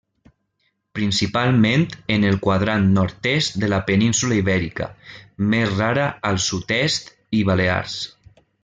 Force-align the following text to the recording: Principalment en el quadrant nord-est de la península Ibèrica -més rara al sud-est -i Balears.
Principalment 0.99 1.83
en 2.15 2.25
el 2.29 2.39
quadrant 2.47 2.87
nord-est 2.95 3.61
de 3.65 3.71
la 3.75 3.81
península 3.91 4.41
Ibèrica 4.43 4.91
-més 4.93 5.79
rara 5.79 6.11
al 6.33 6.45
sud-est 6.49 7.17
-i 7.41 7.49
Balears. 7.53 8.01